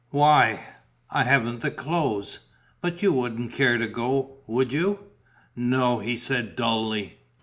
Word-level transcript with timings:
"Why?" 0.09 0.65
"I 1.11 1.25
haven't 1.25 1.59
the 1.61 1.69
clothes.... 1.69 2.39
But 2.81 3.03
you 3.03 3.13
wouldn't 3.13 3.53
care 3.53 3.77
to 3.77 3.87
go, 3.87 4.37
would 4.47 4.73
you?" 4.73 4.97
"No," 5.55 5.99
he 5.99 6.17
said, 6.17 6.55
dully. 6.55 7.19